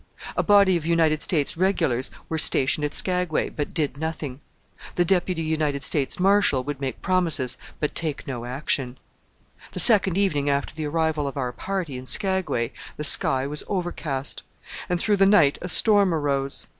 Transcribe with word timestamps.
A 0.35 0.41
body 0.41 0.75
of 0.77 0.83
United 0.87 1.21
States 1.21 1.55
Regulars 1.55 2.09
were 2.27 2.39
stationed 2.39 2.83
at 2.83 2.95
Skagway, 2.95 3.49
but 3.49 3.71
did 3.71 3.97
nothing. 3.99 4.41
The 4.95 5.05
Deputy 5.05 5.43
United 5.43 5.83
States 5.83 6.19
Marshal 6.19 6.63
would 6.63 6.81
make 6.81 7.03
promises, 7.03 7.55
but 7.79 7.93
take 7.93 8.25
no 8.25 8.45
action. 8.45 8.97
The 9.73 9.79
second 9.79 10.17
evening 10.17 10.49
after 10.49 10.73
the 10.73 10.85
arrival 10.87 11.27
of 11.27 11.37
our 11.37 11.51
party 11.51 11.99
in 11.99 12.07
Skagway 12.07 12.71
the 12.97 13.03
sky 13.03 13.45
was 13.45 13.61
overcast, 13.67 14.41
and 14.89 14.99
through 14.99 15.17
the 15.17 15.27
night 15.27 15.59
a 15.61 15.67
storm 15.69 16.15
arose. 16.15 16.65